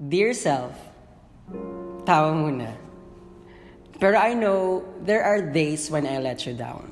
Dear 0.00 0.32
self, 0.32 0.72
tawa 2.08 2.32
muna. 2.32 2.72
Pero 4.00 4.16
I 4.16 4.32
know 4.32 4.80
there 5.04 5.20
are 5.20 5.44
days 5.44 5.92
when 5.92 6.08
I 6.08 6.16
let 6.16 6.48
you 6.48 6.56
down. 6.56 6.88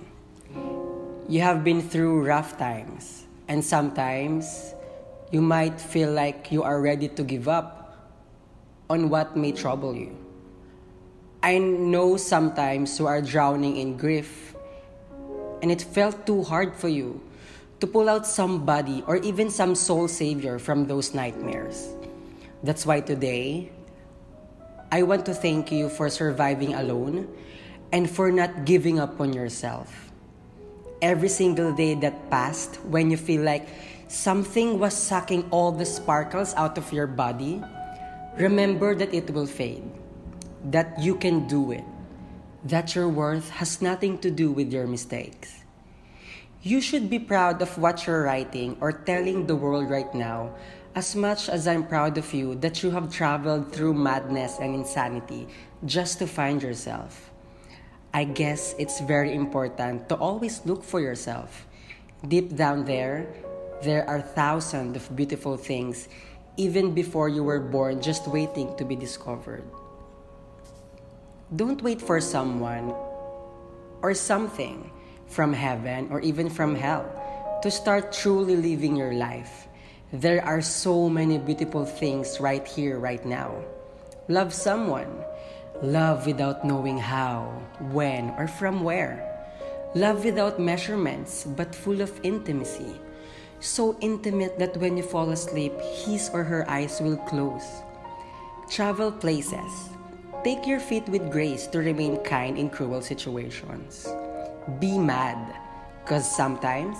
You 1.25 1.41
have 1.41 1.65
been 1.65 1.81
through 1.81 2.29
rough 2.29 2.61
times, 2.61 3.25
and 3.49 3.65
sometimes 3.65 4.77
you 5.33 5.41
might 5.41 5.81
feel 5.81 6.13
like 6.13 6.53
you 6.53 6.61
are 6.61 6.85
ready 6.85 7.09
to 7.17 7.25
give 7.25 7.49
up 7.49 7.97
on 8.93 9.09
what 9.09 9.41
may 9.41 9.57
trouble 9.57 9.97
you. 9.97 10.13
I 11.41 11.57
know 11.57 12.21
sometimes 12.21 13.01
you 13.01 13.09
are 13.09 13.25
drowning 13.25 13.81
in 13.81 13.97
grief, 13.97 14.53
and 15.65 15.73
it 15.73 15.81
felt 15.81 16.29
too 16.29 16.45
hard 16.45 16.77
for 16.77 16.93
you 16.93 17.25
to 17.81 17.89
pull 17.89 18.13
out 18.13 18.29
somebody 18.29 19.01
or 19.09 19.17
even 19.25 19.49
some 19.49 19.73
soul 19.73 20.13
savior 20.13 20.61
from 20.61 20.85
those 20.85 21.17
nightmares. 21.17 21.97
That's 22.63 22.85
why 22.85 23.01
today, 23.01 23.71
I 24.91 25.03
want 25.03 25.27
to 25.27 25.35
thank 25.35 25.71
you 25.71 25.89
for 25.89 26.09
surviving 26.09 26.75
alone 26.75 27.29
and 27.93 28.11
for 28.11 28.33
not 28.33 28.65
giving 28.65 28.99
up 28.99 29.21
on 29.21 29.33
yourself. 29.33 30.11
Every 31.01 31.29
single 31.29 31.73
day 31.73 31.95
that 31.95 32.31
passed, 32.31 32.77
when 32.83 33.11
you 33.11 33.17
feel 33.17 33.43
like 33.43 33.69
something 34.09 34.81
was 34.81 34.95
sucking 34.95 35.47
all 35.51 35.71
the 35.71 35.85
sparkles 35.85 36.53
out 36.55 36.77
of 36.77 36.93
your 36.93 37.07
body, 37.07 37.63
remember 38.37 38.95
that 38.95 39.15
it 39.15 39.31
will 39.31 39.47
fade, 39.47 39.85
that 40.65 40.99
you 40.99 41.15
can 41.15 41.47
do 41.47 41.71
it, 41.71 41.85
that 42.65 42.95
your 42.97 43.09
worth 43.09 43.51
has 43.51 43.81
nothing 43.81 44.19
to 44.19 44.31
do 44.31 44.51
with 44.51 44.73
your 44.73 44.89
mistakes. 44.89 45.63
You 46.63 46.81
should 46.81 47.09
be 47.09 47.21
proud 47.21 47.63
of 47.63 47.79
what 47.79 48.07
you're 48.07 48.25
writing 48.25 48.77
or 48.81 48.91
telling 48.91 49.47
the 49.47 49.55
world 49.55 49.89
right 49.89 50.13
now, 50.13 50.51
as 50.95 51.15
much 51.15 51.49
as 51.49 51.69
I'm 51.69 51.87
proud 51.87 52.19
of 52.19 52.33
you 52.33 52.55
that 52.57 52.83
you 52.83 52.91
have 52.91 53.13
traveled 53.13 53.73
through 53.73 53.95
madness 53.95 54.59
and 54.61 54.75
insanity 54.75 55.49
just 55.85 56.19
to 56.19 56.27
find 56.27 56.63
yourself. 56.63 57.31
I 58.13 58.25
guess 58.25 58.75
it's 58.79 59.01
very 59.01 59.35
important 59.35 60.09
to 60.09 60.17
always 60.17 60.65
look 60.65 60.83
for 60.83 61.01
yourself. 61.01 61.67
Deep 62.27 62.57
down 62.57 62.85
there, 62.85 63.29
there 63.83 64.09
are 64.09 64.21
thousands 64.21 64.97
of 64.97 65.15
beautiful 65.15 65.57
things 65.57 66.09
even 66.57 66.93
before 66.93 67.29
you 67.29 67.45
were 67.45 67.61
born 67.61 68.03
just 68.03 68.27
waiting 68.27 68.75
to 68.77 68.85
be 68.85 68.97
discovered. 68.97 69.63
Don't 71.55 71.81
wait 71.81 72.03
for 72.03 72.21
someone 72.21 72.93
or 74.03 74.13
something 74.15 74.91
from 75.29 75.53
heaven 75.53 76.09
or 76.11 76.21
even 76.21 76.51
from 76.51 76.75
hell 76.75 77.07
to 77.63 77.71
start 77.71 78.13
truly 78.13 78.57
living 78.57 78.97
your 78.97 79.15
life. 79.15 79.68
There 80.13 80.45
are 80.45 80.63
so 80.63 81.09
many 81.09 81.39
beautiful 81.39 81.85
things 81.85 82.41
right 82.41 82.67
here, 82.67 82.99
right 82.99 83.25
now. 83.25 83.55
Love 84.29 84.53
someone. 84.53 85.25
Love 85.83 86.27
without 86.27 86.65
knowing 86.65 86.99
how, 86.99 87.45
when, 87.93 88.31
or 88.39 88.49
from 88.49 88.83
where. 88.83 89.25
Love 89.95 90.25
without 90.25 90.59
measurements, 90.59 91.45
but 91.45 91.75
full 91.75 92.01
of 92.01 92.19
intimacy. 92.23 93.01
So 93.61 93.97
intimate 94.01 94.59
that 94.59 94.77
when 94.77 94.97
you 94.97 95.03
fall 95.03 95.31
asleep, 95.31 95.73
his 95.81 96.31
or 96.33 96.45
her 96.45 96.69
eyes 96.71 97.01
will 97.01 97.19
close. 97.29 97.83
Travel 98.71 99.13
places. 99.13 99.91
Take 100.45 100.67
your 100.67 100.81
feet 100.81 101.09
with 101.09 101.31
grace 101.31 101.67
to 101.69 101.79
remain 101.79 102.23
kind 102.25 102.57
in 102.57 102.71
cruel 102.71 103.03
situations 103.03 104.09
be 104.79 104.99
mad. 104.99 105.57
Because 106.05 106.25
sometimes, 106.25 106.97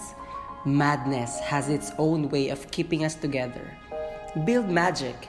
madness 0.65 1.39
has 1.41 1.69
its 1.69 1.93
own 1.99 2.29
way 2.29 2.49
of 2.49 2.71
keeping 2.71 3.05
us 3.05 3.15
together. 3.15 3.77
Build 4.45 4.69
magic. 4.69 5.29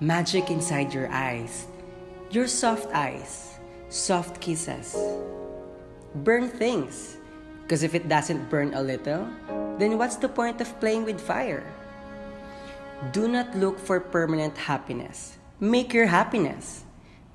Magic 0.00 0.50
inside 0.50 0.92
your 0.92 1.10
eyes. 1.10 1.66
Your 2.30 2.46
soft 2.46 2.92
eyes. 2.94 3.58
Soft 3.88 4.40
kisses. 4.40 4.96
Burn 6.14 6.48
things. 6.48 7.16
Because 7.62 7.82
if 7.82 7.94
it 7.94 8.08
doesn't 8.08 8.50
burn 8.50 8.74
a 8.74 8.82
little, 8.82 9.28
then 9.78 9.98
what's 9.98 10.16
the 10.16 10.28
point 10.28 10.60
of 10.60 10.68
playing 10.80 11.04
with 11.04 11.20
fire? 11.20 11.64
Do 13.12 13.28
not 13.28 13.56
look 13.56 13.78
for 13.78 14.00
permanent 14.00 14.56
happiness. 14.56 15.38
Make 15.60 15.92
your 15.92 16.06
happiness. 16.06 16.84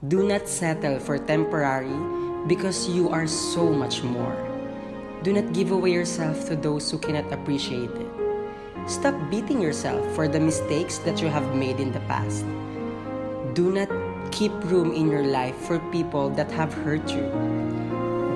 Do 0.08 0.28
not 0.28 0.48
settle 0.48 1.00
for 1.00 1.18
temporary 1.18 1.94
because 2.48 2.88
you 2.88 3.10
are 3.10 3.28
so 3.28 3.70
much 3.70 4.02
more. 4.04 4.49
Do 5.22 5.34
not 5.34 5.52
give 5.52 5.72
away 5.72 5.92
yourself 5.92 6.48
to 6.48 6.56
those 6.56 6.90
who 6.90 6.98
cannot 6.98 7.28
appreciate 7.34 7.92
it. 7.92 8.08
Stop 8.88 9.14
beating 9.30 9.60
yourself 9.60 10.00
for 10.16 10.30
the 10.30 10.40
mistakes 10.40 10.98
that 11.00 11.22
you 11.22 11.28
have 11.28 11.56
made 11.56 11.80
in 11.80 11.92
the 11.92 12.00
past. 12.08 12.46
Do 13.54 13.68
not 13.68 13.92
keep 14.32 14.56
room 14.72 14.94
in 14.94 15.12
your 15.12 15.28
life 15.28 15.58
for 15.68 15.80
people 15.92 16.30
that 16.40 16.50
have 16.52 16.74
hurt 16.74 17.04
you. 17.12 17.28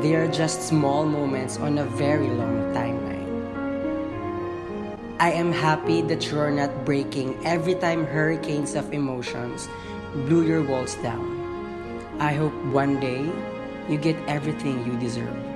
They 0.01 0.15
are 0.15 0.27
just 0.27 0.67
small 0.67 1.05
moments 1.05 1.55
on 1.55 1.77
a 1.77 1.85
very 1.85 2.27
long 2.27 2.75
timeline. 2.75 3.31
I 5.21 5.31
am 5.31 5.53
happy 5.53 6.01
that 6.01 6.29
you 6.29 6.37
are 6.37 6.51
not 6.51 6.83
breaking 6.83 7.39
every 7.45 7.75
time 7.75 8.05
hurricanes 8.05 8.75
of 8.75 8.91
emotions 8.91 9.69
blew 10.27 10.45
your 10.45 10.61
walls 10.61 10.95
down. 10.95 11.23
I 12.19 12.33
hope 12.33 12.53
one 12.75 12.99
day 12.99 13.23
you 13.87 13.97
get 13.97 14.19
everything 14.27 14.83
you 14.85 14.99
deserve. 14.99 15.52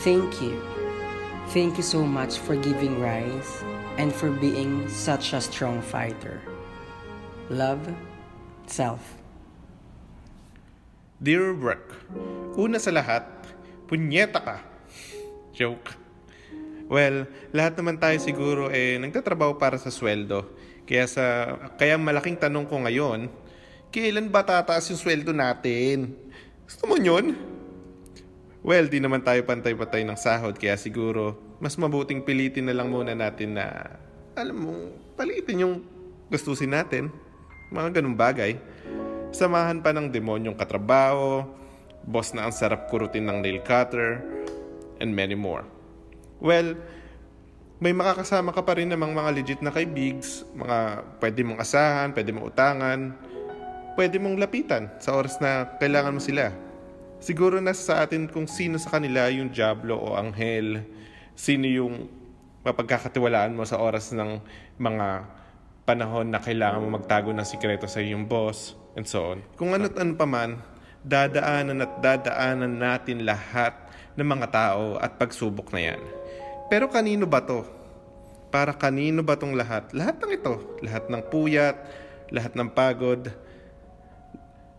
Thank 0.00 0.40
you. 0.40 0.56
Thank 1.52 1.76
you 1.76 1.84
so 1.84 2.00
much 2.08 2.40
for 2.40 2.56
giving 2.56 2.96
rise 2.96 3.60
and 4.00 4.08
for 4.08 4.32
being 4.32 4.88
such 4.88 5.36
a 5.36 5.44
strong 5.44 5.84
fighter. 5.84 6.40
Love, 7.52 7.84
self. 8.64 9.04
Dear 11.20 11.52
Brooke, 11.52 11.92
una 12.56 12.80
sa 12.80 12.96
lahat, 12.96 13.28
punyeta 13.84 14.40
ka. 14.40 14.64
Joke. 15.52 15.92
Well, 16.88 17.28
lahat 17.52 17.76
naman 17.76 18.00
tayo 18.00 18.16
siguro 18.24 18.72
eh 18.72 18.96
nagtatrabaho 18.96 19.60
para 19.60 19.76
sa 19.76 19.92
sweldo. 19.92 20.48
Kaya 20.88 21.04
sa 21.04 21.24
kaya 21.76 22.00
malaking 22.00 22.40
tanong 22.40 22.64
ko 22.64 22.80
ngayon, 22.88 23.28
kailan 23.92 24.32
ba 24.32 24.48
tataas 24.48 24.88
yung 24.88 24.96
sweldo 24.96 25.36
natin? 25.36 26.16
Gusto 26.64 26.88
mo 26.88 26.96
yun? 26.96 27.49
Well, 28.60 28.92
di 28.92 29.00
naman 29.00 29.24
tayo 29.24 29.40
pantay-patay 29.48 30.04
ng 30.04 30.20
sahod 30.20 30.52
kaya 30.60 30.76
siguro 30.76 31.36
mas 31.60 31.80
mabuting 31.80 32.20
pilitin 32.20 32.68
na 32.68 32.76
lang 32.76 32.92
muna 32.92 33.16
natin 33.16 33.56
na 33.56 33.96
alam 34.36 34.56
mo, 34.56 34.72
palitin 35.16 35.64
yung 35.64 35.74
gustusin 36.30 36.72
natin. 36.72 37.10
Mga 37.74 38.00
ganung 38.00 38.16
bagay. 38.16 38.56
Samahan 39.30 39.82
pa 39.82 39.94
ng 39.94 40.10
demonyong 40.10 40.58
katrabaho, 40.58 41.46
boss 42.06 42.34
na 42.34 42.48
ang 42.48 42.54
sarap 42.54 42.90
kurutin 42.90 43.28
ng 43.28 43.42
nail 43.42 43.62
cutter, 43.62 44.22
and 44.98 45.14
many 45.14 45.38
more. 45.38 45.62
Well, 46.42 46.74
may 47.80 47.96
makakasama 47.96 48.52
ka 48.52 48.60
pa 48.60 48.76
rin 48.76 48.90
namang 48.90 49.14
mga 49.16 49.30
legit 49.32 49.60
na 49.64 49.72
kaibigs, 49.72 50.44
mga 50.52 51.04
pwede 51.22 51.40
mong 51.46 51.60
asahan, 51.62 52.08
pwede 52.12 52.30
mong 52.34 52.46
utangan, 52.52 53.00
pwede 53.94 54.16
mong 54.20 54.36
lapitan 54.36 54.92
sa 55.00 55.16
oras 55.16 55.38
na 55.40 55.78
kailangan 55.78 56.16
mo 56.16 56.20
sila. 56.20 56.52
Siguro 57.20 57.60
nasa 57.60 57.84
sa 57.84 57.94
atin 58.00 58.24
kung 58.24 58.48
sino 58.48 58.80
sa 58.80 58.96
kanila 58.96 59.28
yung 59.28 59.52
Diablo 59.52 60.00
o 60.00 60.16
Anghel, 60.16 60.88
sino 61.36 61.68
yung 61.68 62.08
mapagkakatiwalaan 62.64 63.52
mo 63.52 63.68
sa 63.68 63.76
oras 63.76 64.16
ng 64.16 64.40
mga 64.80 65.28
panahon 65.84 66.32
na 66.32 66.40
kailangan 66.40 66.80
mo 66.80 66.96
magtago 66.96 67.28
ng 67.36 67.44
sikreto 67.44 67.84
sa 67.84 68.00
iyong 68.00 68.24
boss, 68.24 68.72
and 68.96 69.04
so 69.04 69.36
on. 69.36 69.44
Kung 69.60 69.76
ano't 69.76 70.00
ano 70.00 70.16
pa 70.16 70.24
man, 70.24 70.64
dadaanan 71.04 71.84
at 71.84 71.92
dadaanan 72.00 72.80
natin 72.80 73.28
lahat 73.28 73.76
ng 74.16 74.24
mga 74.24 74.46
tao 74.48 74.96
at 74.96 75.20
pagsubok 75.20 75.76
na 75.76 75.92
yan. 75.92 76.00
Pero 76.72 76.88
kanino 76.88 77.28
ba 77.28 77.44
to? 77.44 77.68
Para 78.48 78.72
kanino 78.72 79.20
ba 79.20 79.36
tong 79.36 79.52
lahat? 79.52 79.92
Lahat 79.92 80.16
ng 80.24 80.32
ito. 80.32 80.56
Lahat 80.80 81.04
ng 81.04 81.22
puyat, 81.28 81.76
lahat 82.32 82.56
ng 82.56 82.68
pagod, 82.72 83.28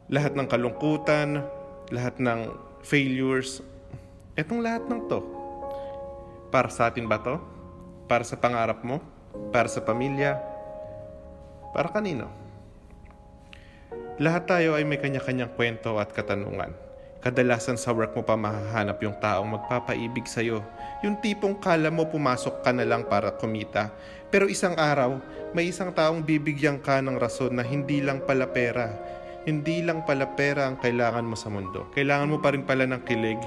lahat 0.10 0.34
ng 0.34 0.48
kalungkutan, 0.50 1.61
lahat 1.92 2.18
ng 2.18 2.56
failures. 2.82 3.60
Etong 4.40 4.64
lahat 4.64 4.88
ng 4.88 5.12
to. 5.12 5.20
Para 6.50 6.72
sa 6.72 6.88
atin 6.88 7.06
ba 7.06 7.20
to? 7.20 7.38
Para 8.08 8.24
sa 8.24 8.40
pangarap 8.40 8.82
mo? 8.82 9.04
Para 9.52 9.68
sa 9.68 9.84
pamilya? 9.84 10.40
Para 11.76 11.92
kanino? 11.92 12.32
Lahat 14.20 14.44
tayo 14.48 14.76
ay 14.76 14.84
may 14.84 15.00
kanya-kanyang 15.00 15.52
kwento 15.56 15.96
at 16.00 16.12
katanungan. 16.12 16.76
Kadalasan 17.22 17.78
sa 17.78 17.94
work 17.94 18.18
mo 18.18 18.26
pa 18.26 18.34
mahahanap 18.34 18.98
yung 19.06 19.14
taong 19.22 19.46
magpapaibig 19.46 20.26
sa'yo. 20.26 20.66
Yung 21.06 21.22
tipong 21.22 21.62
kala 21.62 21.94
mo 21.94 22.10
pumasok 22.10 22.66
ka 22.66 22.74
na 22.74 22.82
lang 22.82 23.06
para 23.06 23.30
kumita. 23.38 23.94
Pero 24.34 24.50
isang 24.50 24.74
araw, 24.74 25.22
may 25.54 25.70
isang 25.70 25.94
taong 25.94 26.26
bibigyan 26.26 26.82
ka 26.82 26.98
ng 26.98 27.22
rason 27.22 27.54
na 27.54 27.62
hindi 27.62 28.02
lang 28.02 28.26
pala 28.26 28.50
pera, 28.50 28.90
hindi 29.42 29.82
lang 29.82 30.06
pala 30.06 30.30
pera 30.38 30.70
ang 30.70 30.78
kailangan 30.78 31.26
mo 31.26 31.34
sa 31.34 31.50
mundo. 31.50 31.90
Kailangan 31.98 32.30
mo 32.30 32.38
pa 32.38 32.54
rin 32.54 32.62
pala 32.62 32.86
ng 32.86 33.02
kilig, 33.02 33.42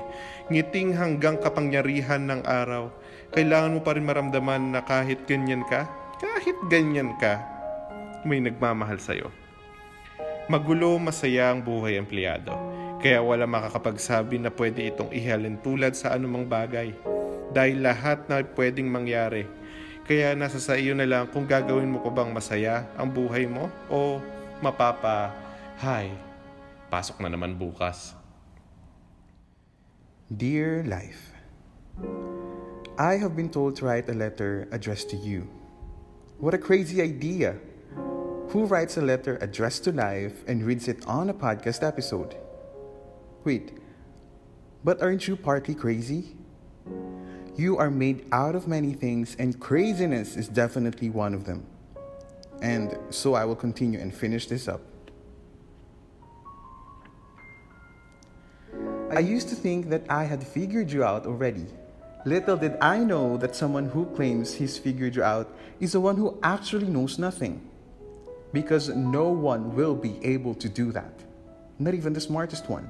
ngiting 0.50 0.99
hanggang 0.99 1.38
kapangyarihan 1.38 2.26
ng 2.26 2.43
araw. 2.43 2.91
Kailangan 3.31 3.79
mo 3.79 3.81
pa 3.82 3.94
rin 3.94 4.06
maramdaman 4.06 4.75
na 4.75 4.82
kahit 4.82 5.23
ganyan 5.31 5.62
ka, 5.70 5.87
kahit 6.19 6.58
ganyan 6.67 7.14
ka, 7.23 7.38
may 8.26 8.43
nagmamahal 8.43 8.99
sa'yo. 8.99 9.31
Magulo, 10.50 10.99
masaya 11.00 11.55
ang 11.55 11.64
buhay 11.64 11.96
empleyado. 11.96 12.52
Kaya 13.00 13.20
wala 13.20 13.44
makakapagsabi 13.44 14.41
na 14.41 14.49
pwede 14.49 14.88
itong 14.88 15.12
ihalin 15.12 15.61
tulad 15.61 15.93
sa 15.93 16.17
anumang 16.17 16.49
bagay. 16.49 16.93
Dahil 17.52 17.85
lahat 17.85 18.25
na 18.32 18.41
pwedeng 18.43 18.88
mangyari. 18.88 19.44
Kaya 20.05 20.37
nasa 20.37 20.61
sa 20.61 20.76
iyo 20.76 20.93
na 20.93 21.08
lang 21.08 21.32
kung 21.32 21.49
gagawin 21.49 21.88
mo 21.88 22.00
ko 22.05 22.12
bang 22.12 22.29
masaya 22.29 22.85
ang 22.96 23.08
buhay 23.08 23.49
mo 23.49 23.73
o 23.88 24.20
mapapa, 24.61 25.44
hi, 25.78 26.06
pasok 26.86 27.18
na 27.18 27.26
naman 27.26 27.58
bukas. 27.58 28.14
Dear 30.30 30.86
Life, 30.86 31.34
I 32.94 33.18
have 33.18 33.34
been 33.34 33.50
told 33.50 33.74
to 33.82 33.90
write 33.90 34.08
a 34.08 34.14
letter 34.14 34.70
addressed 34.70 35.10
to 35.10 35.18
you. 35.18 35.50
What 36.38 36.54
a 36.54 36.62
crazy 36.62 37.02
idea! 37.02 37.58
Who 38.54 38.70
writes 38.70 38.96
a 38.96 39.02
letter 39.02 39.34
addressed 39.42 39.82
to 39.84 39.92
life 39.92 40.46
and 40.46 40.62
reads 40.62 40.86
it 40.86 41.02
on 41.10 41.28
a 41.28 41.34
podcast 41.34 41.82
episode? 41.82 42.38
Wait, 43.42 43.74
but 44.86 45.02
aren't 45.02 45.26
you 45.26 45.34
partly 45.34 45.74
crazy? 45.74 46.38
You 47.58 47.78
are 47.78 47.90
made 47.90 48.30
out 48.30 48.54
of 48.54 48.70
many 48.70 48.94
things, 48.94 49.34
and 49.42 49.58
craziness 49.58 50.36
is 50.38 50.46
definitely 50.46 51.10
one 51.10 51.34
of 51.34 51.50
them. 51.50 51.66
And 52.62 52.94
so 53.10 53.34
I 53.34 53.44
will 53.44 53.58
continue 53.58 53.98
and 53.98 54.14
finish 54.14 54.46
this 54.46 54.70
up. 54.70 54.94
I 59.14 59.20
used 59.20 59.49
to 59.50 59.55
think 59.55 59.90
that 59.90 60.02
I 60.11 60.25
had 60.25 60.43
figured 60.43 60.90
you 60.90 61.05
out 61.05 61.25
already. 61.25 61.66
Little 62.25 62.56
did 62.56 62.76
I 62.81 62.99
know 62.99 63.37
that 63.37 63.55
someone 63.55 63.87
who 63.87 64.06
claims 64.06 64.55
he's 64.55 64.76
figured 64.76 65.14
you 65.14 65.22
out 65.22 65.55
is 65.78 65.93
the 65.93 66.00
one 66.00 66.16
who 66.16 66.37
actually 66.43 66.88
knows 66.88 67.16
nothing. 67.16 67.62
Because 68.52 68.88
no 68.88 69.28
one 69.28 69.76
will 69.76 69.94
be 69.94 70.19
able 70.25 70.55
to 70.56 70.69
do 70.69 70.90
that. 70.93 71.12
Not 71.78 71.94
even 71.94 72.12
the 72.12 72.20
smartest 72.20 72.69
one. 72.69 72.88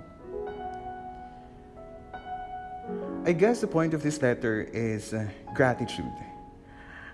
I 3.26 3.32
guess 3.32 3.60
the 3.60 3.66
point 3.66 3.92
of 3.92 4.02
this 4.02 4.22
letter 4.22 4.62
is 4.72 5.12
uh, 5.12 5.28
gratitude. 5.54 6.12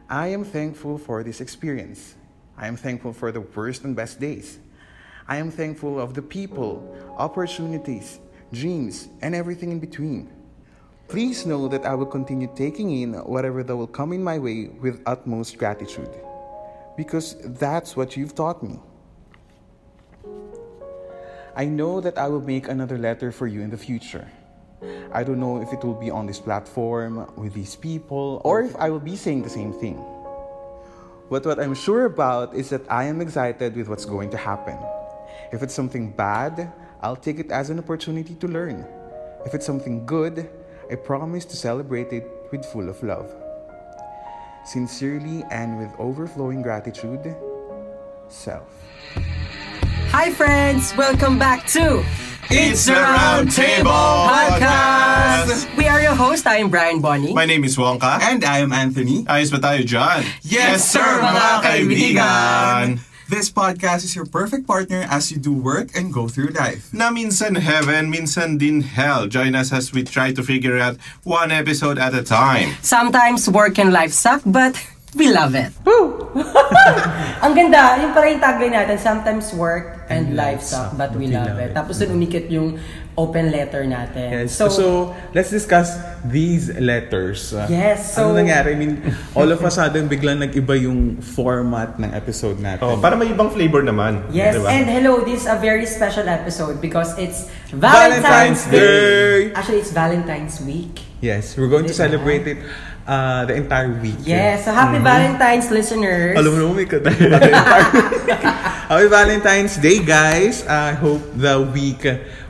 I 0.09 0.29
am 0.29 0.45
thankful 0.45 0.99
for 0.99 1.25
this 1.25 1.41
experience. 1.41 2.15
I 2.57 2.69
am 2.69 2.77
thankful 2.77 3.13
for 3.13 3.33
the 3.33 3.41
worst 3.41 3.83
and 3.83 3.97
best 3.97 4.21
days. 4.21 4.61
I 5.27 5.37
am 5.39 5.51
thankful 5.51 5.99
of 5.99 6.15
the 6.15 6.23
people, 6.23 6.83
opportunities, 7.19 8.21
dreams, 8.53 9.09
and 9.23 9.35
everything 9.35 9.71
in 9.71 9.81
between. 9.81 10.31
Please 11.09 11.45
know 11.45 11.67
that 11.69 11.85
I 11.85 11.95
will 11.95 12.07
continue 12.07 12.49
taking 12.55 12.91
in 13.03 13.15
whatever 13.15 13.63
that 13.63 13.77
will 13.77 13.89
come 13.89 14.13
in 14.13 14.23
my 14.23 14.39
way 14.39 14.69
with 14.81 15.03
utmost 15.07 15.59
gratitude. 15.59 16.11
Because 16.97 17.37
that's 17.59 17.97
what 17.97 18.17
you've 18.17 18.35
taught 18.35 18.63
me. 18.63 18.79
I 21.57 21.65
know 21.65 22.01
that 22.01 22.17
I 22.17 22.29
will 22.29 22.41
make 22.41 22.69
another 22.69 22.97
letter 22.97 23.33
for 23.33 23.47
you 23.47 23.61
in 23.61 23.71
the 23.71 23.77
future. 23.77 24.31
I 25.13 25.25
don't 25.25 25.41
know 25.41 25.61
if 25.61 25.73
it 25.73 25.83
will 25.85 25.99
be 25.99 26.11
on 26.11 26.27
this 26.27 26.39
platform 26.39 27.27
with 27.37 27.53
these 27.55 27.75
people 27.75 28.41
or 28.45 28.63
if 28.63 28.77
I 28.77 28.89
will 28.89 29.01
be 29.01 29.17
saying 29.17 29.43
the 29.43 29.51
same 29.51 29.73
thing. 29.73 30.03
But 31.29 31.45
what 31.45 31.59
I'm 31.59 31.75
sure 31.75 32.07
about 32.07 32.55
is 32.55 32.71
that 32.71 32.83
I 32.91 33.05
am 33.05 33.21
excited 33.21 33.77
with 33.77 33.89
what's 33.89 34.05
going 34.05 34.31
to 34.31 34.37
happen. 34.37 34.79
If 35.53 35.63
it's 35.63 35.75
something 35.75 36.13
bad, 36.13 36.73
I'll 37.03 37.17
take 37.17 37.39
it 37.39 37.51
as 37.51 37.71
an 37.71 37.79
opportunity 37.79 38.35
to 38.35 38.47
learn. 38.49 38.85
If 39.47 39.55
it's 39.55 39.65
something 39.65 40.05
good, 40.05 40.51
I 40.93 40.97
promise 40.97 41.47
to 41.47 41.57
celebrate 41.57 42.13
it 42.13 42.29
with 42.53 42.65
full 42.67 42.91
of 42.91 43.03
love. 43.03 43.33
Sincerely 44.67 45.43
and 45.51 45.79
with 45.79 45.89
overflowing 45.99 46.61
gratitude, 46.61 47.35
Self. 48.29 48.69
Hi 50.13 50.31
friends! 50.31 50.95
Welcome 50.95 51.39
back 51.39 51.67
to 51.73 52.05
It's 52.51 52.85
the 52.85 52.93
Round 52.93 53.51
Table 53.51 53.91
Podcast! 53.91 55.75
We 55.77 55.89
are 55.89 56.03
your 56.03 56.15
host. 56.15 56.47
I 56.47 56.57
am 56.59 56.69
Brian 56.69 57.01
Bonnie. 57.01 57.33
My 57.33 57.47
name 57.47 57.65
is 57.65 57.77
Wonka. 57.79 58.21
And 58.21 58.45
I 58.45 58.59
am 58.59 58.73
Anthony. 58.77 59.25
Ayos 59.25 59.51
ba 59.51 59.59
tayo 59.59 59.83
dyan? 59.89 60.21
Yes, 60.45 60.85
sir, 60.85 61.01
mga 61.01 61.65
kaibigan! 61.65 63.01
This 63.31 63.47
podcast 63.47 64.03
is 64.03 64.19
your 64.19 64.27
perfect 64.27 64.67
partner 64.67 65.07
as 65.07 65.31
you 65.31 65.39
do 65.39 65.55
work 65.55 65.95
and 65.95 66.11
go 66.11 66.27
through 66.27 66.51
life. 66.51 66.91
Na 66.91 67.15
minsan 67.15 67.55
heaven, 67.55 68.11
minsan 68.11 68.59
din 68.59 68.83
hell. 68.83 69.31
Join 69.31 69.55
us 69.55 69.71
as 69.71 69.95
we 69.95 70.03
try 70.03 70.35
to 70.35 70.43
figure 70.43 70.75
out 70.83 70.99
one 71.23 71.55
episode 71.55 71.95
at 71.95 72.11
a 72.11 72.27
time. 72.27 72.75
Sometimes 72.83 73.47
work 73.47 73.79
and 73.79 73.95
life 73.95 74.11
suck, 74.11 74.43
but 74.43 74.75
we 75.15 75.31
love 75.31 75.55
it. 75.55 75.71
Woo! 75.87 76.27
Ang 77.47 77.55
ganda, 77.55 78.03
yung 78.03 78.11
pala 78.11 78.35
yung 78.35 78.43
tagline 78.43 78.75
natin, 78.75 78.99
sometimes 78.99 79.55
work 79.55 80.00
and, 80.11 80.35
life 80.35 80.61
suck, 80.61 80.99
but 80.99 81.15
we 81.15 81.31
love 81.31 81.55
it. 81.57 81.71
Tapos 81.73 81.99
dun 81.99 82.11
umikit 82.13 82.51
yung 82.51 82.77
open 83.15 83.51
letter 83.51 83.85
natin. 83.85 84.47
Yes. 84.49 84.57
So, 84.57 85.13
let's 85.35 85.51
discuss 85.51 85.93
these 86.25 86.73
letters. 86.79 87.53
Uh, 87.53 87.67
Yes, 87.69 88.15
so- 88.17 88.31
ano 88.33 88.41
nangyari? 88.43 88.73
I 88.75 88.79
mean, 88.79 88.93
all 89.39 89.51
of 89.51 89.61
a 89.61 89.71
sudden, 89.71 90.09
biglang 90.09 90.41
nag-iba 90.41 90.75
yung 90.81 91.21
format 91.21 92.01
ng 92.01 92.11
episode 92.11 92.59
natin. 92.59 92.83
Oh, 92.87 92.97
para 92.97 93.15
may 93.15 93.29
ibang 93.29 93.53
flavor 93.53 93.85
naman. 93.85 94.25
Yes, 94.33 94.57
Di 94.57 94.65
ba? 94.65 94.69
and 94.73 94.89
hello, 94.89 95.21
this 95.23 95.45
is 95.45 95.49
a 95.51 95.59
very 95.59 95.85
special 95.85 96.27
episode 96.27 96.81
because 96.81 97.13
it's 97.19 97.47
Valentine's 97.71 98.25
Valentine's, 98.25 98.63
Day! 98.67 99.53
Actually, 99.53 99.81
it's 99.85 99.93
Valentine's 99.93 100.57
week. 100.65 101.05
Yes, 101.21 101.53
we're 101.53 101.69
going 101.69 101.85
to 101.85 101.93
Diba? 101.93 102.09
celebrate 102.09 102.49
it 102.49 102.59
uh, 103.11 103.43
the 103.51 103.59
entire 103.59 103.91
week. 103.99 104.23
Yes, 104.23 104.65
so 104.65 104.71
happy 104.71 105.03
mm-hmm. 105.03 105.11
Valentine's, 105.11 105.67
listeners. 105.75 106.39
Alam 106.39 106.51
mo 106.55 106.59
naman, 106.63 106.75
may 106.79 106.87
kada. 106.87 107.11
Happy 108.91 109.07
Valentine's 109.11 109.75
Day, 109.79 109.99
guys. 109.99 110.63
I 110.67 110.95
hope 110.95 111.23
the 111.35 111.63
week 111.75 112.07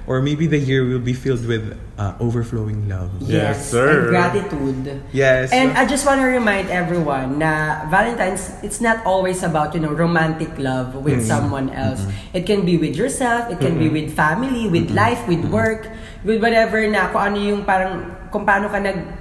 or 0.08 0.20
maybe 0.20 0.48
the 0.48 0.58
year 0.58 0.82
will 0.84 1.04
be 1.04 1.12
filled 1.12 1.44
with 1.46 1.76
uh, 1.94 2.16
overflowing 2.18 2.88
love. 2.88 3.12
Yes, 3.20 3.70
sir. 3.70 4.08
And 4.08 4.08
gratitude. 4.08 5.02
Yes. 5.12 5.52
And 5.52 5.76
I 5.76 5.86
just 5.86 6.02
want 6.02 6.18
to 6.20 6.26
remind 6.26 6.66
everyone 6.72 7.38
na 7.38 7.86
Valentine's, 7.92 8.56
it's 8.64 8.80
not 8.80 9.04
always 9.04 9.44
about, 9.44 9.74
you 9.76 9.80
know, 9.80 9.92
romantic 9.92 10.50
love 10.58 10.96
with 10.96 11.22
mm-hmm. 11.22 11.30
someone 11.30 11.70
else. 11.70 12.00
Mm-hmm. 12.00 12.36
It 12.36 12.44
can 12.48 12.64
be 12.64 12.76
with 12.76 12.96
yourself, 12.96 13.52
it 13.52 13.60
can 13.60 13.78
be 13.78 13.88
with 13.88 14.16
family, 14.16 14.66
with 14.66 14.90
life, 14.90 15.28
with 15.28 15.44
work, 15.46 15.86
with 16.24 16.40
whatever 16.42 16.82
na 16.88 17.12
kung 17.12 17.20
ano 17.20 17.36
yung 17.38 17.62
parang, 17.62 18.16
kung 18.32 18.48
paano 18.48 18.66
ka 18.66 18.80
nag 18.80 19.19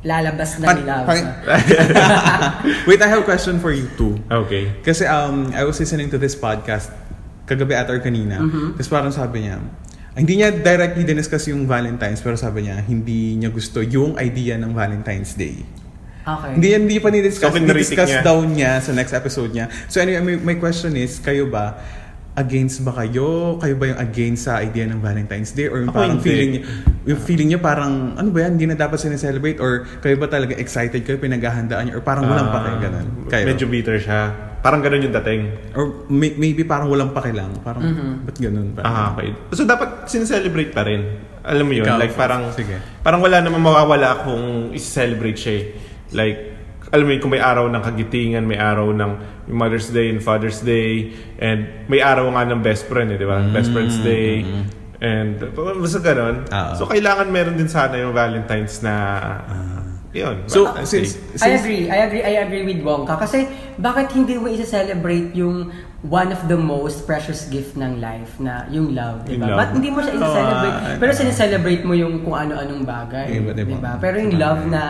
lalabas 0.00 0.56
na 0.56 0.72
nila. 0.72 1.04
Wait, 2.88 3.00
I 3.00 3.08
have 3.08 3.20
a 3.20 3.28
question 3.28 3.60
for 3.60 3.72
you 3.72 3.88
too. 4.00 4.16
Okay. 4.28 4.72
Kasi 4.80 5.04
um, 5.04 5.52
I 5.52 5.64
was 5.64 5.76
listening 5.76 6.08
to 6.10 6.18
this 6.18 6.32
podcast 6.32 6.88
kagabi 7.44 7.76
at 7.76 7.90
or 7.90 8.00
kanina. 8.00 8.40
Tapos 8.76 8.88
parang 8.88 9.12
sabi 9.12 9.44
niya, 9.44 9.60
hindi 10.16 10.40
niya 10.40 10.56
directly 10.56 11.04
diniscuss 11.04 11.52
yung 11.52 11.68
Valentine's 11.68 12.18
pero 12.24 12.34
sabi 12.34 12.66
niya 12.66 12.82
hindi 12.82 13.38
niya 13.38 13.50
gusto 13.52 13.78
yung 13.84 14.16
idea 14.16 14.56
ng 14.56 14.72
Valentine's 14.72 15.36
Day. 15.36 15.60
Okay. 16.20 16.52
Hindi 16.56 16.68
hindi 16.76 16.96
pa 17.00 17.08
ni-discuss. 17.08 17.50
So, 17.52 17.58
Ni-discuss 17.58 18.10
niya. 18.12 18.22
daw 18.22 18.38
niya 18.44 18.72
sa 18.84 18.92
next 18.92 19.12
episode 19.16 19.50
niya. 19.56 19.72
So 19.88 20.04
anyway, 20.04 20.20
my, 20.20 20.54
my 20.54 20.56
question 20.60 20.92
is, 20.94 21.16
kayo 21.18 21.48
ba, 21.48 21.80
against 22.32 22.80
ba 22.80 22.94
kayo? 22.94 23.56
Kayo 23.56 23.74
ba 23.74 23.84
yung 23.88 24.00
against 24.00 24.46
sa 24.46 24.58
idea 24.58 24.84
ng 24.84 24.98
Valentine's 24.98 25.50
Day? 25.50 25.66
Or 25.66 25.78
yung 25.78 25.90
Ako 25.90 25.96
parang 25.96 26.16
hindi. 26.16 26.24
feeling 26.24 26.50
niyo, 26.50 26.62
yung 27.06 27.20
feeling 27.20 27.48
niyo 27.48 27.60
parang, 27.60 27.92
ano 28.14 28.28
ba 28.28 28.38
yan, 28.40 28.54
hindi 28.54 28.66
na 28.66 28.76
dapat 28.76 28.96
sineselebrate? 28.96 29.58
Or 29.58 29.84
kayo 29.98 30.14
ba 30.14 30.26
talaga 30.26 30.54
excited 30.54 31.00
kayo, 31.00 31.16
pinaghahandaan 31.16 31.86
niyo? 31.86 31.94
Or 31.96 32.02
parang 32.02 32.24
walang 32.24 32.48
Ah, 32.48 32.54
pake, 32.56 32.70
ganun? 32.80 33.06
Kayo? 33.26 33.44
Medyo 33.46 33.66
bitter 33.66 33.96
siya. 33.96 34.20
Parang 34.60 34.78
ganun 34.78 35.00
yung 35.00 35.14
dating. 35.16 35.42
Or 35.72 36.04
may- 36.06 36.36
maybe 36.36 36.62
parang 36.62 36.86
walang 36.86 37.10
pake 37.10 37.32
lang. 37.32 37.50
Parang, 37.58 37.80
ba't 38.22 38.36
ganun? 38.36 38.76
Parang, 38.76 38.86
Ah, 38.86 39.06
okay. 39.10 39.32
So 39.50 39.64
dapat 39.64 40.04
sincelebrate 40.04 40.70
pa 40.70 40.84
rin. 40.84 41.16
Alam 41.40 41.64
mo 41.64 41.72
yun, 41.72 41.88
Ikaw, 41.88 41.96
like 41.96 42.12
parang 42.12 42.52
sige. 42.52 42.76
parang 43.00 43.18
wala 43.18 43.40
namang 43.40 43.64
mawawala 43.64 44.22
kung 44.22 44.70
i-celebrate 44.70 45.34
siya. 45.34 45.54
eh. 45.56 45.64
Like 46.12 46.38
alam 46.90 47.04
mo 47.06 47.10
yun, 47.14 47.20
kung 47.22 47.30
may 47.30 47.42
araw 47.42 47.70
ng 47.70 47.82
kagitingan, 47.82 48.42
may 48.42 48.58
araw 48.58 48.90
ng 48.90 49.10
Mother's 49.46 49.88
Day 49.88 50.10
and 50.10 50.18
Father's 50.18 50.58
Day, 50.60 51.14
and 51.38 51.86
may 51.86 52.02
araw 52.02 52.26
nga 52.28 52.42
ng 52.46 52.60
best 52.60 52.86
friend, 52.86 53.14
eh, 53.14 53.18
di 53.18 53.26
ba? 53.26 53.38
Best 53.48 53.70
Friend's 53.70 53.98
Day. 54.02 54.42
And 55.00 55.38
basta 55.56 55.98
ganun. 55.98 56.44
Mm, 56.44 56.52
Ah, 56.52 56.76
so 56.76 56.84
kailangan 56.84 57.30
meron 57.30 57.56
din 57.56 57.70
sana 57.70 57.96
yung 57.96 58.12
Valentine's 58.12 58.84
na 58.84 58.94
yun. 60.10 60.42
So, 60.44 60.66
Valentine's 60.66 60.90
since, 60.90 61.10
since 61.38 61.46
I 61.46 61.56
agree, 61.56 61.86
I 61.86 61.98
agree, 62.04 62.22
I 62.22 62.34
agree 62.42 62.64
with 62.66 62.82
Wongka. 62.82 63.16
Kasi, 63.16 63.46
bakit 63.78 64.10
hindi 64.10 64.34
mo 64.36 64.50
isa-celebrate 64.50 65.30
yung 65.32 65.70
one 66.02 66.34
of 66.34 66.42
the 66.48 66.58
most 66.58 67.06
precious 67.06 67.46
gift 67.46 67.76
ng 67.76 67.96
life 67.96 68.36
na 68.36 68.66
yung 68.68 68.90
love, 68.92 69.22
di 69.24 69.38
ba? 69.38 69.54
Ba't 69.54 69.70
hindi 69.72 69.88
mo 69.88 70.02
siya 70.02 70.18
isa-celebrate? 70.18 70.74
Ah, 70.74 70.96
pero 70.98 71.10
sineselebrate 71.14 71.82
mo 71.86 71.94
yung 71.94 72.20
kung 72.20 72.34
ano-anong 72.34 72.82
bagay, 72.82 73.38
Iba, 73.38 73.54
di 73.54 73.62
diba? 73.62 73.78
ba? 73.78 73.92
Pero 73.96 74.18
yung 74.18 74.34
love 74.34 74.66
na 74.66 74.82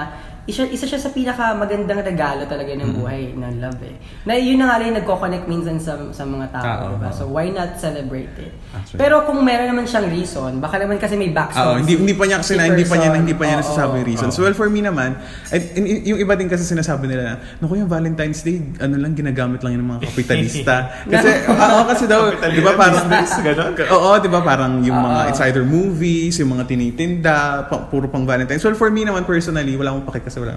isa, 0.45 0.65
isa 0.65 0.85
siya 0.85 0.97
sa 0.97 1.11
pinaka 1.11 1.53
magandang 1.53 2.01
regalo 2.01 2.45
talaga 2.45 2.71
Mm. 2.71 2.81
ng 2.81 2.93
buhay 2.95 3.21
ng 3.33 3.55
love 3.59 3.81
eh. 3.83 3.95
Na 4.25 4.33
yun 4.33 4.57
na 4.57 4.69
nga 4.69 4.81
yung 4.81 4.97
nagko-connect 4.97 5.45
minsan 5.45 5.77
sa, 5.77 5.99
sa 6.11 6.23
mga 6.23 6.47
tao, 6.51 6.65
Tao, 6.65 6.87
diba? 6.95 7.07
oo. 7.07 7.13
So 7.13 7.23
why 7.27 7.49
not 7.49 7.77
celebrate 7.77 8.31
it? 8.37 8.53
Right. 8.71 8.97
Pero 8.97 9.25
kung 9.25 9.41
meron 9.41 9.69
naman 9.69 9.85
siyang 9.85 10.07
reason, 10.07 10.59
baka 10.59 10.79
naman 10.79 10.97
kasi 10.97 11.15
may 11.15 11.29
backstory. 11.29 11.83
hindi 11.83 11.95
hindi 11.99 12.15
pa 12.15 12.25
niya 12.25 12.39
kasi 12.39 12.55
si 12.55 12.57
na, 12.57 12.65
hindi 12.67 12.83
pa 12.83 12.95
niya 12.95 13.11
hindi 13.13 13.35
pa 13.35 13.45
niya 13.45 13.57
Oo. 13.57 13.63
nasasabi 13.63 13.95
yung 13.99 14.09
reasons. 14.09 14.35
Well, 14.35 14.55
for 14.55 14.69
me 14.69 14.81
naman, 14.81 15.19
and, 15.49 15.63
and 15.75 15.85
yung 16.07 16.19
iba 16.19 16.33
din 16.35 16.47
kasi 16.47 16.63
sinasabi 16.63 17.05
nila 17.05 17.23
na, 17.23 17.33
naku 17.59 17.77
yung 17.77 17.91
Valentine's 17.91 18.41
Day, 18.41 18.63
ano 18.79 18.95
lang 18.97 19.13
ginagamit 19.13 19.61
lang 19.61 19.75
yun 19.75 19.83
ng 19.83 19.91
mga 19.91 20.03
kapitalista. 20.07 20.77
kasi 21.13 21.29
oo 21.47 21.79
kasi 21.85 22.05
daw, 22.07 22.21
'di 22.47 22.63
ba 22.63 22.73
parang 22.75 23.05
Ganon? 23.11 23.73
Oo, 23.91 24.11
'di 24.17 24.29
ba 24.29 24.41
parang 24.41 24.73
yung 24.81 24.97
mga 24.97 25.21
Oo. 25.21 25.29
it's 25.29 25.43
either 25.43 25.67
movies, 25.67 26.39
yung 26.39 26.55
mga 26.55 26.65
tinitinda, 26.65 27.37
pa, 27.67 27.91
puro 27.91 28.07
pang 28.07 28.23
Valentine's. 28.23 28.63
Well, 28.63 28.75
for 28.75 28.89
me 28.89 29.03
naman 29.03 29.27
personally, 29.27 29.75
wala 29.75 29.91
akong 29.91 30.07
pake 30.07 30.30
kasi 30.31 30.39
wala. 30.39 30.55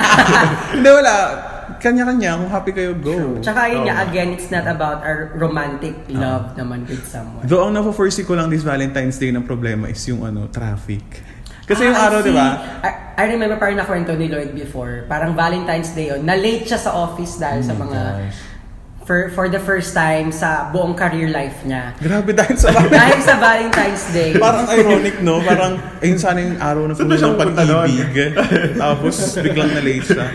Hindi 0.78 0.88
wala. 0.88 1.14
Kanya-kanya, 1.80 2.30
kung 2.36 2.50
happy 2.50 2.70
kayo, 2.70 2.92
go. 2.94 3.40
Tsaka 3.40 3.66
yun 3.66 3.82
Oh. 3.82 3.86
nga, 3.88 4.04
again, 4.04 4.30
it's 4.30 4.46
not 4.48 4.64
about 4.64 5.00
our 5.00 5.32
romantic 5.34 5.96
love 6.08 6.52
naman 6.54 6.84
with 6.84 7.02
someone. 7.02 7.42
Though 7.42 7.64
ang 7.64 7.74
na-foresee 7.74 8.22
ko 8.22 8.36
lang 8.36 8.46
this 8.46 8.62
Valentine's 8.62 9.16
Day 9.16 9.30
ng 9.30 9.42
problema 9.42 9.88
is 9.88 10.02
yung 10.04 10.22
ano, 10.22 10.46
traffic. 10.46 11.02
Kasi 11.64 11.86
yung 11.86 11.94
Ah, 11.94 12.02
I 12.02 12.06
araw, 12.06 12.20
di 12.20 12.34
ba? 12.34 12.46
I, 12.82 12.90
I 13.16 13.24
remember 13.30 13.54
parang 13.56 13.78
nakwento 13.78 14.12
ni 14.12 14.26
Lloyd 14.26 14.50
before, 14.52 15.06
parang 15.06 15.32
Valentine's 15.32 15.90
Day 15.90 16.10
yun, 16.10 16.20
na-late 16.20 16.66
siya 16.66 16.78
sa 16.78 16.90
office 16.92 17.38
dahil 17.38 17.62
Oh 17.62 17.64
sa 17.64 17.72
mga, 17.72 17.98
for, 19.10 19.26
for 19.34 19.50
the 19.50 19.58
first 19.58 19.90
time 19.90 20.30
sa 20.30 20.70
buong 20.70 20.94
career 20.94 21.34
life 21.34 21.66
niya. 21.66 21.98
Grabe 21.98 22.30
dahil 22.30 22.54
sa 22.54 22.70
dahil 22.86 23.18
sa 23.18 23.34
Valentine's 23.42 24.06
Day. 24.14 24.38
Parang 24.38 24.70
ironic, 24.70 25.18
no? 25.18 25.42
Parang, 25.42 25.82
ayun 25.98 26.14
sana 26.14 26.38
yung 26.38 26.54
araw 26.62 26.86
na 26.86 26.94
puno 26.94 27.18
ng 27.18 27.34
pag-ibig. 27.34 28.38
Tapos, 28.78 29.34
biglang 29.34 29.74
na-late 29.74 30.06
siya. 30.06 30.26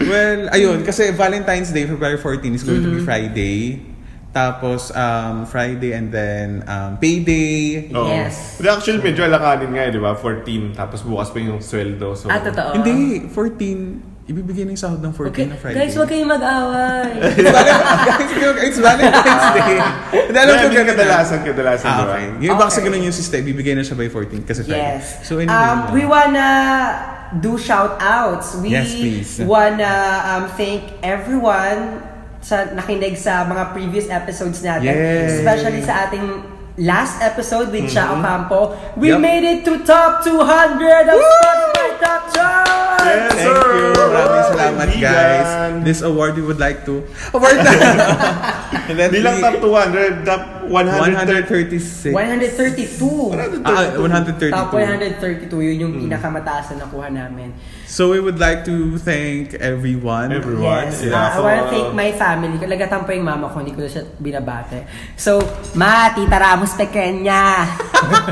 Well, 0.00 0.48
ayun, 0.48 0.80
kasi 0.80 1.12
Valentine's 1.12 1.76
Day, 1.76 1.84
February 1.84 2.16
14 2.16 2.56
is 2.56 2.64
going 2.64 2.80
to 2.80 2.88
be 2.88 3.04
Friday. 3.04 3.84
Tapos, 4.32 4.88
um, 4.96 5.44
Friday 5.44 5.92
and 5.92 6.08
then 6.08 6.64
um, 6.64 6.96
payday. 6.96 7.92
Oo. 7.92 8.08
Yes. 8.08 8.56
Pero 8.56 8.80
actually, 8.80 9.04
medyo 9.04 9.28
alakanin 9.28 9.76
nga 9.76 9.84
eh, 9.84 9.92
di 9.92 10.00
ba? 10.00 10.16
14, 10.16 10.72
tapos 10.72 11.04
bukas 11.04 11.28
pa 11.28 11.36
yung 11.36 11.60
sweldo. 11.60 12.16
So, 12.16 12.32
Ah, 12.32 12.40
totoo. 12.40 12.80
Hindi, 12.80 13.28
14. 13.28 14.11
Ibibigay 14.22 14.62
na 14.62 14.70
yung 14.70 14.78
sahod 14.78 15.02
ng 15.02 15.10
14 15.10 15.28
Okay, 15.28 15.46
na 15.50 15.56
Friday. 15.58 15.76
guys, 15.82 15.92
huwag 15.92 16.06
kayong 16.06 16.30
mag-away. 16.30 17.10
It's 18.62 18.78
Valentine's- 18.78 19.50
Day. 19.52 19.78
Hindi, 20.14 20.38
alam 20.38 20.54
ko 20.62 20.84
kadalasan, 20.86 21.38
kadalasan, 21.42 21.88
Ah, 21.88 21.98
okay. 22.06 22.24
Yung 22.38 22.54
iba 22.54 22.64
kasi 22.64 22.78
Okay. 22.78 22.86
ganun 22.86 23.02
yung 23.02 23.12
system, 23.12 23.40
bibigay 23.42 23.74
na 23.74 23.82
siya 23.82 23.98
by 23.98 24.06
14 24.06 24.46
kasi 24.46 24.62
Friday. 24.62 24.78
yes. 25.02 25.26
So 25.26 25.42
anyway, 25.42 25.50
um, 25.52 25.90
we 25.90 26.02
wanna 26.04 26.48
do 27.36 27.58
shout-outs. 27.58 28.54
We 28.56 28.70
Yes, 28.70 28.94
please. 28.94 29.42
wanna 29.42 29.90
um, 30.24 30.44
thank 30.54 31.02
everyone 31.02 32.06
sa 32.38 32.70
nakinig 32.70 33.14
sa 33.14 33.42
mga 33.42 33.70
previous 33.72 34.06
episodes 34.06 34.62
natin. 34.62 34.86
Yes. 34.86 35.38
Especially 35.38 35.80
sa 35.80 36.06
ating 36.06 36.26
last 36.78 37.20
episode 37.20 37.70
with 37.70 37.92
Cha 37.92 38.16
Ocampo. 38.16 38.72
We 38.96 39.12
Yup. 39.12 39.20
made 39.20 39.44
it 39.44 39.60
to 39.66 39.84
top 39.84 40.24
200 40.24 41.08
of 41.08 41.18
Spotify 41.20 41.88
Top 42.00 42.22
Charts! 42.32 43.02
Yes, 43.02 43.34
Thank 43.34 43.50
sir! 43.58 43.72
you. 43.74 43.90
Maraming 43.92 44.44
salamat, 44.54 44.86
Kaibigan. 44.88 45.02
guys. 45.02 45.50
This 45.82 46.00
award 46.02 46.38
we 46.38 46.44
would 46.46 46.62
like 46.62 46.86
to 46.86 47.02
award 47.34 47.58
na. 47.66 47.72
And 48.86 48.94
then 48.94 49.10
Di 49.10 49.20
lang 49.20 49.36
we- 49.36 49.42
top 49.42 49.58
200, 49.58 50.22
top 50.24 50.42
130. 50.61 50.61
136. 50.68 52.12
132. 52.12 53.32
Ah, 53.64 53.94
132. 53.98 54.50
Top 54.50 54.70
132, 54.70 55.48
yun 55.62 55.76
yung 55.80 55.92
pinakamataas 55.98 56.74
na 56.74 56.86
nakuha 56.86 57.08
namin. 57.08 57.52
So 57.86 58.08
we 58.08 58.20
would 58.20 58.40
like 58.40 58.64
to 58.64 58.96
thank 58.96 59.52
everyone. 59.60 60.32
Everyone. 60.32 60.88
Yes. 60.88 61.04
Yeah, 61.04 61.12
Uh, 61.12 61.28
I 61.28 61.38
wanna 61.40 61.62
uh, 61.62 61.70
thank 61.70 61.88
my 61.92 62.10
family. 62.16 62.56
Kalagatan 62.56 63.04
pa 63.04 63.12
yung 63.12 63.26
mama 63.28 63.52
ko, 63.52 63.60
hindi 63.60 63.76
ko 63.76 63.84
na 63.84 63.90
siya 63.90 64.02
binabate. 64.16 64.88
So, 65.14 65.42
Ma, 65.76 66.08
Tita 66.16 66.40
Ramos 66.40 66.72
Pequeña. 66.72 67.68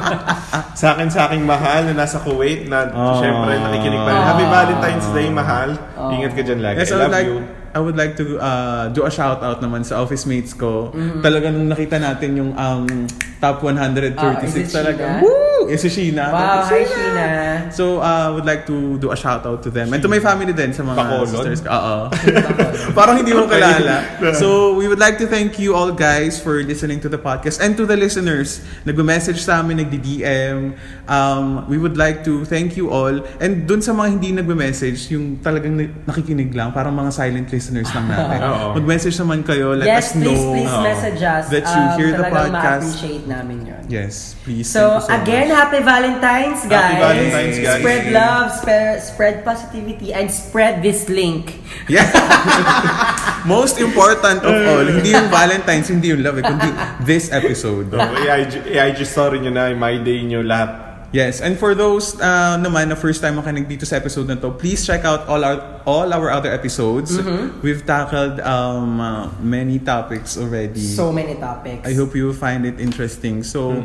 Sa 0.80 0.96
akin, 0.96 1.12
sa 1.12 1.28
aking 1.28 1.44
mahal 1.44 1.92
na 1.92 2.04
nasa 2.04 2.18
Kuwait 2.24 2.66
na 2.66 2.88
Oh. 2.90 3.20
syempre 3.20 3.52
nakikinig 3.54 4.00
pa 4.00 4.10
rin. 4.10 4.22
Happy 4.24 4.46
Valentine's 4.48 5.08
Day, 5.12 5.28
mahal. 5.28 5.68
Ingat 6.10 6.32
ka 6.32 6.42
dyan 6.42 6.60
lagi. 6.64 6.80
Yes, 6.80 6.90
I 6.90 6.96
I 6.96 6.98
love 7.04 7.12
like 7.12 7.28
you. 7.28 7.59
I 7.70 7.78
would 7.78 7.96
like 7.96 8.18
to 8.18 8.38
uh, 8.38 8.88
do 8.90 9.06
a 9.06 9.10
shout 9.10 9.42
out 9.42 9.62
naman 9.62 9.86
sa 9.86 10.02
office 10.02 10.26
mates 10.26 10.52
ko. 10.52 10.90
Mm-hmm. 10.90 11.22
Talaga 11.22 11.46
nung 11.54 11.70
nakita 11.70 12.02
natin 12.02 12.34
yung 12.34 12.50
um, 12.58 13.06
top 13.38 13.62
136 13.62 14.18
Ah, 14.18 14.42
is 14.42 14.54
it 14.58 14.68
talaga. 14.74 15.22
Woo! 15.22 15.39
Is 15.70 15.80
si 15.80 15.88
Sheena. 15.88 16.28
Wow, 16.28 16.66
hi, 16.66 16.82
Sheena. 16.82 17.28
So, 17.70 18.00
uh, 18.00 18.34
would 18.34 18.44
like 18.44 18.66
to 18.66 18.98
do 18.98 19.10
a 19.10 19.16
shout 19.16 19.46
out 19.46 19.62
to 19.62 19.70
them. 19.70 19.94
And 19.94 20.02
to 20.02 20.08
my 20.08 20.18
family 20.18 20.50
din, 20.50 20.74
sa 20.74 20.82
mga 20.82 20.98
Bacolod? 20.98 21.28
sisters. 21.30 21.60
Oo. 21.64 22.10
Parang 22.98 23.16
hindi 23.16 23.30
mo 23.30 23.46
kilala. 23.46 24.02
So, 24.34 24.74
we 24.74 24.90
would 24.90 24.98
like 24.98 25.16
to 25.18 25.26
thank 25.26 25.58
you 25.58 25.72
all 25.72 25.92
guys 25.92 26.36
for 26.36 26.58
listening 26.60 26.98
to 27.00 27.08
the 27.08 27.18
podcast 27.18 27.62
and 27.62 27.78
to 27.78 27.86
the 27.86 27.94
listeners. 27.94 28.60
Nagme-message 28.82 29.38
sa 29.38 29.62
amin, 29.62 29.86
nagdi-DM. 29.86 30.74
Um, 31.06 31.66
we 31.66 31.78
would 31.78 31.94
like 31.94 32.22
to 32.24 32.42
thank 32.44 32.74
you 32.74 32.90
all. 32.90 33.22
And 33.38 33.66
dun 33.66 33.80
sa 33.80 33.92
mga 33.92 34.18
hindi 34.18 34.34
nagme-message, 34.34 35.10
yung 35.10 35.38
talagang 35.38 35.78
na- 35.78 35.94
nakikinig 36.04 36.50
lang, 36.50 36.74
parang 36.74 36.92
mga 36.92 37.12
silent 37.12 37.46
listeners 37.48 37.86
lang 37.94 38.06
natin. 38.06 38.38
Mag-message 38.82 39.14
naman 39.18 39.42
kayo, 39.42 39.74
let 39.74 39.86
yes, 39.86 40.12
us 40.12 40.18
know 40.18 40.30
please, 40.30 40.66
please 40.66 40.74
Oo. 40.74 40.82
message 40.82 41.20
us. 41.22 41.44
that 41.48 41.64
you 41.64 41.78
Um, 41.80 41.96
hear 41.96 42.10
the 42.10 42.24
talagang 42.24 42.50
podcast. 42.50 42.82
ma-appreciate 42.82 43.24
namin 43.26 43.58
yun. 43.64 43.82
Yes, 43.86 44.34
please. 44.42 44.66
So, 44.66 44.98
you 44.98 45.14
again, 45.14 45.48
much. 45.50 45.59
Happy 45.60 45.80
Valentine's, 45.84 46.64
guys. 46.64 46.96
Happy 46.96 47.04
Valentine's, 47.04 47.58
guys. 47.60 47.80
Spread 47.84 48.04
love, 48.12 48.46
spread, 48.56 49.02
spread 49.02 49.34
positivity, 49.44 50.08
and 50.16 50.26
spread 50.32 50.80
this 50.80 51.08
link. 51.12 51.60
Yeah. 51.84 52.08
Most 53.44 53.76
important 53.76 54.40
of 54.40 54.54
all, 54.56 54.86
hindi 54.88 55.12
yung 55.12 55.28
Valentine's, 55.28 55.88
hindi 55.92 56.16
yung 56.16 56.24
love, 56.24 56.40
eh, 56.40 56.44
kundi 56.48 56.70
this 57.04 57.28
episode. 57.28 57.92
So, 57.92 58.00
i-IG, 58.00 58.72
i-IG 58.72 59.04
story 59.04 59.44
nyo 59.44 59.52
na, 59.52 59.72
my 59.76 60.00
day 60.00 60.24
nyo 60.24 60.40
lahat. 60.40 60.88
Yes, 61.10 61.42
and 61.42 61.58
for 61.58 61.74
those 61.74 62.14
uh, 62.22 62.54
naman 62.54 62.86
na 62.86 62.94
first 62.94 63.18
time 63.18 63.34
makinig 63.42 63.66
dito 63.66 63.82
sa 63.82 63.98
episode 63.98 64.30
na 64.30 64.38
to, 64.38 64.54
please 64.54 64.86
check 64.86 65.02
out 65.02 65.26
all 65.26 65.42
our 65.42 65.58
all 65.82 66.06
our 66.06 66.30
other 66.30 66.54
episodes. 66.54 67.18
We've 67.66 67.82
tackled 67.82 68.38
um, 68.46 69.02
uh, 69.02 69.26
many 69.42 69.82
topics 69.82 70.38
already. 70.38 70.78
So 70.78 71.10
many 71.10 71.34
topics. 71.34 71.82
I 71.82 71.98
hope 71.98 72.14
you 72.14 72.30
find 72.30 72.62
it 72.62 72.78
interesting. 72.78 73.42
So, 73.42 73.82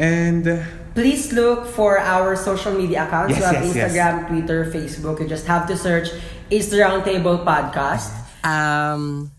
and 0.00 0.48
uh, 0.48 0.64
Please 0.94 1.32
look 1.34 1.66
for 1.66 1.98
our 1.98 2.36
social 2.38 2.70
media 2.70 3.02
accounts. 3.06 3.34
Yes, 3.34 3.42
we 3.42 3.46
have 3.50 3.64
yes, 3.66 3.74
yes. 3.74 3.90
Instagram, 3.90 4.14
Twitter, 4.30 4.60
Facebook. 4.70 5.18
You 5.20 5.26
just 5.26 5.46
have 5.46 5.66
to 5.66 5.76
search 5.76 6.08
Is 6.50 6.70
the 6.70 6.78
Roundtable 6.86 7.42
Podcast. 7.42 8.14
Um, 8.46 9.32